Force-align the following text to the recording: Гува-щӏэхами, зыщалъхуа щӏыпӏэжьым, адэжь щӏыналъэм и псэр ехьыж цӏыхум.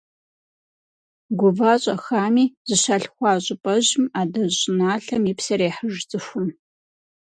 Гува-щӏэхами, 1.39 2.45
зыщалъхуа 2.67 3.31
щӏыпӏэжьым, 3.43 4.05
адэжь 4.19 4.57
щӏыналъэм 4.61 5.23
и 5.31 5.33
псэр 5.37 5.61
ехьыж 5.69 5.97
цӏыхум. 6.09 6.47